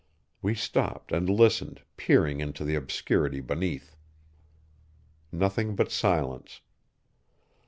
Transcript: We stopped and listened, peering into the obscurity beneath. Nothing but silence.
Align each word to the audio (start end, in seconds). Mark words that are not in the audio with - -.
We 0.41 0.55
stopped 0.55 1.11
and 1.11 1.29
listened, 1.29 1.83
peering 1.95 2.39
into 2.39 2.63
the 2.65 2.73
obscurity 2.73 3.39
beneath. 3.39 3.95
Nothing 5.31 5.75
but 5.75 5.91
silence. 5.91 6.61